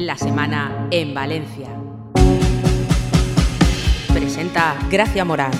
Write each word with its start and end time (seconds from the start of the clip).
La 0.00 0.16
semana 0.16 0.88
en 0.90 1.12
Valencia. 1.12 1.68
Presenta 4.14 4.78
Gracia 4.90 5.26
Morán. 5.26 5.50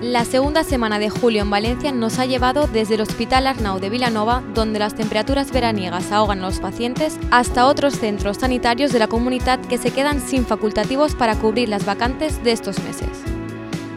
La 0.00 0.24
segunda 0.24 0.62
semana 0.62 1.00
de 1.00 1.10
julio 1.10 1.42
en 1.42 1.50
Valencia 1.50 1.90
nos 1.90 2.20
ha 2.20 2.26
llevado 2.26 2.68
desde 2.68 2.94
el 2.94 3.00
Hospital 3.00 3.48
Arnau 3.48 3.80
de 3.80 3.90
Vilanova, 3.90 4.44
donde 4.54 4.78
las 4.78 4.94
temperaturas 4.94 5.50
veraniegas 5.50 6.12
ahogan 6.12 6.38
a 6.38 6.46
los 6.46 6.60
pacientes, 6.60 7.18
hasta 7.32 7.66
otros 7.66 7.94
centros 7.94 8.36
sanitarios 8.36 8.92
de 8.92 9.00
la 9.00 9.08
comunidad 9.08 9.58
que 9.58 9.76
se 9.76 9.90
quedan 9.90 10.20
sin 10.20 10.46
facultativos 10.46 11.16
para 11.16 11.34
cubrir 11.34 11.68
las 11.68 11.84
vacantes 11.84 12.40
de 12.44 12.52
estos 12.52 12.78
meses. 12.84 13.08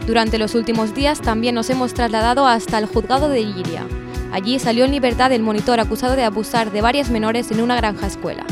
Durante 0.04 0.38
los 0.38 0.56
últimos 0.56 0.96
días 0.96 1.20
también 1.20 1.54
nos 1.54 1.70
hemos 1.70 1.94
trasladado 1.94 2.44
hasta 2.44 2.76
el 2.78 2.86
juzgado 2.86 3.28
de 3.28 3.44
Lliria. 3.44 3.86
Allí 4.32 4.58
salió 4.58 4.84
en 4.84 4.92
libertad 4.92 5.32
el 5.32 5.42
monitor 5.42 5.80
acusado 5.80 6.16
de 6.16 6.24
abusar 6.24 6.70
de 6.70 6.80
varias 6.80 7.10
menores 7.10 7.50
en 7.50 7.60
una 7.60 7.76
granja 7.76 8.06
escuela. 8.06 8.44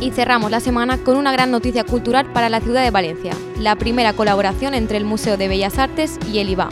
Y 0.00 0.10
cerramos 0.10 0.50
la 0.50 0.60
semana 0.60 0.98
con 0.98 1.16
una 1.16 1.32
gran 1.32 1.50
noticia 1.50 1.84
cultural 1.84 2.26
para 2.32 2.48
la 2.48 2.60
ciudad 2.60 2.82
de 2.82 2.90
Valencia, 2.90 3.32
la 3.58 3.76
primera 3.76 4.12
colaboración 4.12 4.74
entre 4.74 4.98
el 4.98 5.04
Museo 5.04 5.36
de 5.36 5.48
Bellas 5.48 5.78
Artes 5.78 6.18
y 6.30 6.38
el 6.38 6.50
IBAM. 6.50 6.70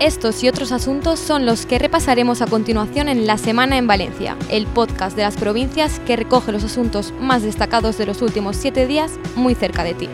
Estos 0.00 0.42
y 0.42 0.48
otros 0.48 0.72
asuntos 0.72 1.20
son 1.20 1.46
los 1.46 1.64
que 1.64 1.78
repasaremos 1.78 2.42
a 2.42 2.48
continuación 2.48 3.08
en 3.08 3.24
La 3.24 3.38
Semana 3.38 3.78
en 3.78 3.86
Valencia, 3.86 4.36
el 4.50 4.66
podcast 4.66 5.14
de 5.14 5.22
las 5.22 5.36
provincias 5.36 6.00
que 6.00 6.16
recoge 6.16 6.50
los 6.50 6.64
asuntos 6.64 7.14
más 7.20 7.42
destacados 7.42 7.98
de 7.98 8.06
los 8.06 8.20
últimos 8.20 8.56
siete 8.56 8.88
días 8.88 9.12
muy 9.36 9.54
cerca 9.54 9.84
de 9.84 9.94
ti. 9.94 10.08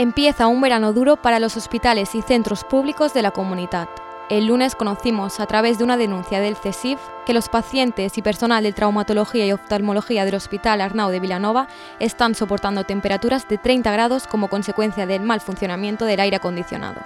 Empieza 0.00 0.46
un 0.46 0.62
verano 0.62 0.94
duro 0.94 1.16
para 1.16 1.38
los 1.38 1.58
hospitales 1.58 2.14
y 2.14 2.22
centros 2.22 2.64
públicos 2.64 3.12
de 3.12 3.20
la 3.20 3.32
comunidad. 3.32 3.86
El 4.30 4.46
lunes 4.46 4.74
conocimos, 4.74 5.40
a 5.40 5.46
través 5.46 5.76
de 5.76 5.84
una 5.84 5.98
denuncia 5.98 6.40
del 6.40 6.56
CESIF, 6.56 6.98
que 7.26 7.34
los 7.34 7.50
pacientes 7.50 8.16
y 8.16 8.22
personal 8.22 8.62
de 8.62 8.72
traumatología 8.72 9.44
y 9.44 9.52
oftalmología 9.52 10.24
del 10.24 10.36
Hospital 10.36 10.80
Arnau 10.80 11.10
de 11.10 11.20
Vilanova 11.20 11.68
están 11.98 12.34
soportando 12.34 12.84
temperaturas 12.84 13.46
de 13.46 13.58
30 13.58 13.92
grados 13.92 14.26
como 14.26 14.48
consecuencia 14.48 15.04
del 15.04 15.20
mal 15.20 15.42
funcionamiento 15.42 16.06
del 16.06 16.20
aire 16.20 16.36
acondicionado. 16.36 17.02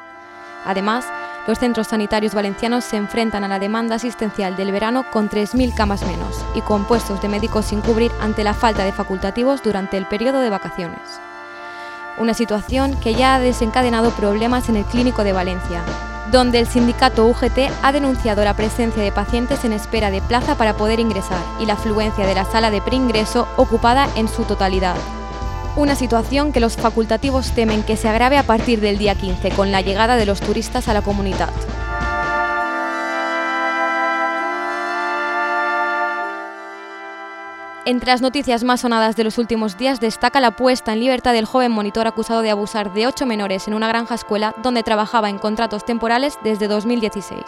Además, 0.64 1.04
los 1.48 1.58
centros 1.58 1.88
sanitarios 1.88 2.32
valencianos 2.32 2.84
se 2.84 2.96
enfrentan 2.96 3.42
a 3.42 3.48
la 3.48 3.58
demanda 3.58 3.96
asistencial 3.96 4.54
del 4.54 4.70
verano 4.70 5.04
con 5.10 5.28
3.000 5.28 5.74
camas 5.74 6.06
menos 6.06 6.44
y 6.54 6.60
con 6.60 6.84
puestos 6.84 7.20
de 7.20 7.28
médicos 7.28 7.64
sin 7.64 7.80
cubrir 7.80 8.12
ante 8.20 8.44
la 8.44 8.54
falta 8.54 8.84
de 8.84 8.92
facultativos 8.92 9.64
durante 9.64 9.96
el 9.96 10.06
periodo 10.06 10.38
de 10.38 10.50
vacaciones 10.50 11.00
una 12.18 12.34
situación 12.34 12.98
que 13.00 13.14
ya 13.14 13.34
ha 13.34 13.40
desencadenado 13.40 14.10
problemas 14.10 14.68
en 14.68 14.76
el 14.76 14.84
Clínico 14.84 15.24
de 15.24 15.32
Valencia, 15.32 15.82
donde 16.30 16.60
el 16.60 16.66
sindicato 16.66 17.26
UGT 17.26 17.70
ha 17.82 17.92
denunciado 17.92 18.44
la 18.44 18.54
presencia 18.54 19.02
de 19.02 19.12
pacientes 19.12 19.64
en 19.64 19.72
espera 19.72 20.10
de 20.10 20.22
plaza 20.22 20.56
para 20.56 20.76
poder 20.76 21.00
ingresar 21.00 21.38
y 21.60 21.66
la 21.66 21.74
afluencia 21.74 22.26
de 22.26 22.34
la 22.34 22.44
sala 22.44 22.70
de 22.70 22.80
preingreso 22.80 23.48
ocupada 23.56 24.08
en 24.16 24.28
su 24.28 24.44
totalidad. 24.44 24.96
Una 25.76 25.96
situación 25.96 26.52
que 26.52 26.60
los 26.60 26.76
facultativos 26.76 27.50
temen 27.52 27.82
que 27.82 27.96
se 27.96 28.08
agrave 28.08 28.38
a 28.38 28.44
partir 28.44 28.80
del 28.80 28.96
día 28.96 29.14
15 29.14 29.50
con 29.50 29.72
la 29.72 29.80
llegada 29.80 30.16
de 30.16 30.26
los 30.26 30.40
turistas 30.40 30.88
a 30.88 30.94
la 30.94 31.02
comunidad. 31.02 31.50
Entre 37.86 38.10
las 38.10 38.22
noticias 38.22 38.64
más 38.64 38.80
sonadas 38.80 39.14
de 39.14 39.24
los 39.24 39.36
últimos 39.36 39.76
días 39.76 40.00
destaca 40.00 40.40
la 40.40 40.52
puesta 40.52 40.94
en 40.94 41.00
libertad 41.00 41.34
del 41.34 41.44
joven 41.44 41.70
monitor 41.70 42.06
acusado 42.06 42.40
de 42.40 42.50
abusar 42.50 42.94
de 42.94 43.06
ocho 43.06 43.26
menores 43.26 43.68
en 43.68 43.74
una 43.74 43.88
granja 43.88 44.14
escuela 44.14 44.54
donde 44.62 44.82
trabajaba 44.82 45.28
en 45.28 45.38
contratos 45.38 45.84
temporales 45.84 46.38
desde 46.42 46.66
2016. 46.66 47.42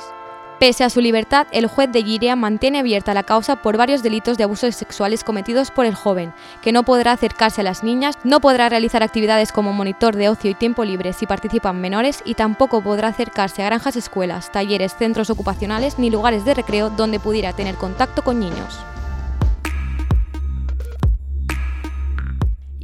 Pese 0.58 0.84
a 0.84 0.90
su 0.90 1.00
libertad, 1.00 1.46
el 1.52 1.66
juez 1.68 1.90
de 1.90 2.02
Giria 2.02 2.36
mantiene 2.36 2.80
abierta 2.80 3.14
la 3.14 3.22
causa 3.22 3.56
por 3.56 3.78
varios 3.78 4.02
delitos 4.02 4.36
de 4.36 4.44
abusos 4.44 4.74
sexuales 4.74 5.24
cometidos 5.24 5.70
por 5.70 5.86
el 5.86 5.94
joven, 5.94 6.34
que 6.60 6.72
no 6.72 6.82
podrá 6.82 7.12
acercarse 7.12 7.62
a 7.62 7.64
las 7.64 7.82
niñas, 7.82 8.18
no 8.22 8.40
podrá 8.40 8.68
realizar 8.68 9.02
actividades 9.02 9.52
como 9.52 9.72
monitor 9.72 10.16
de 10.16 10.28
ocio 10.28 10.50
y 10.50 10.54
tiempo 10.54 10.84
libre 10.84 11.14
si 11.14 11.26
participan 11.26 11.80
menores 11.80 12.20
y 12.26 12.34
tampoco 12.34 12.82
podrá 12.82 13.08
acercarse 13.08 13.62
a 13.62 13.66
granjas, 13.66 13.96
escuelas, 13.96 14.52
talleres, 14.52 14.96
centros 14.96 15.30
ocupacionales 15.30 15.98
ni 15.98 16.10
lugares 16.10 16.44
de 16.44 16.52
recreo 16.52 16.90
donde 16.90 17.20
pudiera 17.20 17.54
tener 17.54 17.76
contacto 17.76 18.22
con 18.22 18.38
niños. 18.38 18.84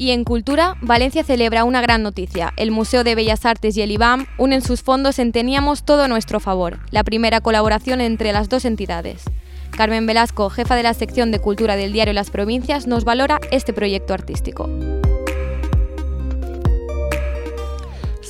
Y 0.03 0.11
en 0.11 0.25
cultura, 0.25 0.75
Valencia 0.81 1.23
celebra 1.23 1.63
una 1.63 1.81
gran 1.81 2.03
noticia. 2.03 2.53
El 2.57 2.73
Museo 2.73 3.05
de 3.05 3.15
Bellas 3.15 3.47
Artes 3.47 3.77
y 3.77 3.83
el 3.83 3.93
IBAM 3.93 4.27
unen 4.37 4.61
sus 4.61 4.83
fondos 4.83 5.21
en 5.21 5.31
Teníamos 5.31 5.85
todo 5.85 6.09
nuestro 6.09 6.41
favor, 6.41 6.81
la 6.91 7.05
primera 7.05 7.41
colaboración 7.41 8.01
entre 8.01 8.33
las 8.33 8.49
dos 8.49 8.65
entidades. 8.65 9.23
Carmen 9.71 10.05
Velasco, 10.05 10.51
jefa 10.51 10.75
de 10.75 10.83
la 10.83 10.95
sección 10.95 11.31
de 11.31 11.39
cultura 11.39 11.77
del 11.77 11.93
diario 11.93 12.15
Las 12.15 12.31
Provincias, 12.31 12.89
nos 12.89 13.05
valora 13.05 13.39
este 13.53 13.73
proyecto 13.73 14.13
artístico. 14.13 14.69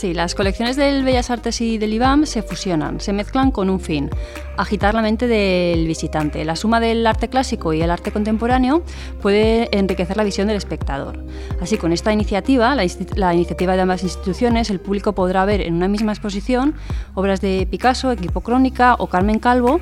Sí, 0.03 0.15
las 0.15 0.35
colecciones 0.35 0.75
del 0.75 1.05
Bellas 1.05 1.31
Artes 1.31 1.61
y 1.61 1.79
del 1.79 1.93
IBAM 1.93 2.27
se 2.27 2.43
fusionan, 2.43 2.99
se 2.99 3.13
mezclan 3.13 3.53
con 3.53 3.71
un 3.71 3.79
fin, 3.79 4.11
agitar 4.57 4.95
la 4.95 5.01
mente 5.01 5.29
del 5.29 5.87
visitante. 5.87 6.45
La 6.45 6.57
suma 6.57 6.81
del 6.81 7.07
arte 7.07 7.29
clásico 7.29 7.73
y 7.73 7.83
el 7.83 7.89
arte 7.93 8.11
contemporáneo 8.11 8.83
puede 9.21 9.69
enriquecer 9.71 10.17
la 10.17 10.25
visión 10.25 10.49
del 10.49 10.57
espectador. 10.57 11.25
Así, 11.61 11.77
con 11.77 11.93
esta 11.93 12.13
iniciativa, 12.13 12.75
la, 12.75 13.33
iniciativa 13.33 13.77
de 13.77 13.81
ambas 13.81 14.03
instituciones, 14.03 14.71
el 14.71 14.81
público 14.81 15.13
podrá 15.13 15.45
ver 15.45 15.61
en 15.61 15.75
una 15.75 15.87
misma 15.87 16.11
exposición 16.11 16.75
obras 17.15 17.41
de 17.41 17.69
Picasso, 17.71 18.11
Equipo 18.11 18.41
Crónica 18.41 18.97
o 18.99 19.07
Carmen 19.07 19.39
Calvo, 19.39 19.81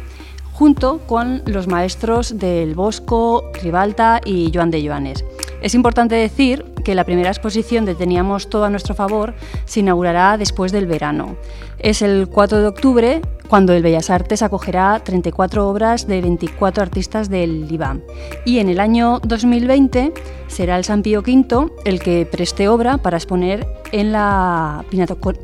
junto 0.53 0.99
con 1.07 1.41
los 1.47 1.67
maestros 1.67 2.39
del 2.39 2.75
Bosco, 2.75 3.51
Ribalta 3.63 4.21
y 4.23 4.51
Joan 4.53 4.71
de 4.71 4.87
Joanes. 4.87 5.25
Es 5.63 5.75
importante 5.75 6.15
decir 6.15 6.65
que 6.85 6.95
la 6.95 7.05
primera 7.05 7.31
exposición 7.31 7.85
de 7.85 7.95
Teníamos 7.95 8.49
todo 8.49 8.65
a 8.65 8.71
nuestro 8.71 8.95
favor 8.95 9.35
se 9.67 9.81
inaugurará 9.81 10.39
después 10.39 10.73
del 10.73 10.87
verano. 10.87 11.37
Es 11.79 12.03
el 12.03 12.29
4 12.29 12.61
de 12.61 12.67
octubre 12.67 13.21
cuando 13.49 13.73
el 13.73 13.83
Bellas 13.83 14.11
Artes 14.11 14.43
acogerá 14.43 15.01
34 15.05 15.69
obras 15.69 16.07
de 16.07 16.21
24 16.21 16.83
artistas 16.83 17.29
del 17.29 17.71
IBAM. 17.71 18.01
Y 18.45 18.59
en 18.59 18.69
el 18.69 18.81
año 18.81 19.19
2020 19.25 20.13
será 20.47 20.79
el 20.79 20.85
San 20.85 21.03
Pío 21.03 21.21
V 21.21 21.71
el 21.85 22.01
que 22.01 22.27
preste 22.31 22.69
obra 22.69 22.99
para 22.99 23.17
exponer 23.17 23.67
en 23.93 24.13
la 24.13 24.85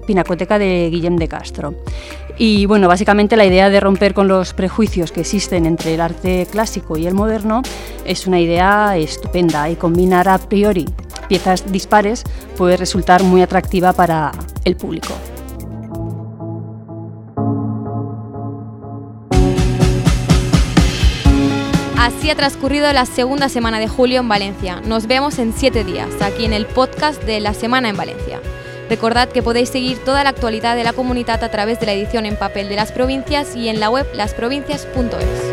Pinacoteca 0.06 0.58
de 0.58 0.88
Guillem 0.90 1.16
de 1.16 1.28
Castro. 1.28 1.74
Y 2.38 2.66
bueno, 2.66 2.88
básicamente 2.88 3.36
la 3.36 3.46
idea 3.46 3.70
de 3.70 3.80
romper 3.80 4.12
con 4.12 4.28
los 4.28 4.52
prejuicios 4.52 5.12
que 5.12 5.20
existen 5.20 5.64
entre 5.64 5.94
el 5.94 6.00
arte 6.00 6.46
clásico 6.50 6.98
y 6.98 7.06
el 7.06 7.14
moderno 7.14 7.62
es 8.04 8.26
una 8.26 8.38
idea 8.38 8.96
estupenda 8.96 9.70
y 9.70 9.76
combinar 9.76 10.28
a 10.28 10.38
priori 10.38 10.86
piezas 11.28 11.70
dispares 11.70 12.24
puede 12.56 12.76
resultar 12.76 13.22
muy 13.22 13.42
atractiva 13.42 13.92
para 13.92 14.32
el 14.64 14.76
público. 14.76 15.14
Así 22.06 22.30
ha 22.30 22.36
transcurrido 22.36 22.92
la 22.92 23.04
segunda 23.04 23.48
semana 23.48 23.80
de 23.80 23.88
julio 23.88 24.20
en 24.20 24.28
Valencia. 24.28 24.80
Nos 24.80 25.08
vemos 25.08 25.40
en 25.40 25.52
siete 25.52 25.82
días, 25.82 26.08
aquí 26.22 26.44
en 26.44 26.52
el 26.52 26.64
podcast 26.64 27.20
de 27.24 27.40
La 27.40 27.52
Semana 27.52 27.88
en 27.88 27.96
Valencia. 27.96 28.40
Recordad 28.88 29.28
que 29.28 29.42
podéis 29.42 29.70
seguir 29.70 29.98
toda 30.04 30.22
la 30.22 30.30
actualidad 30.30 30.76
de 30.76 30.84
la 30.84 30.92
comunidad 30.92 31.42
a 31.42 31.50
través 31.50 31.80
de 31.80 31.86
la 31.86 31.94
edición 31.94 32.24
en 32.24 32.36
papel 32.36 32.68
de 32.68 32.76
las 32.76 32.92
provincias 32.92 33.56
y 33.56 33.68
en 33.68 33.80
la 33.80 33.90
web 33.90 34.06
lasprovincias.es. 34.14 35.45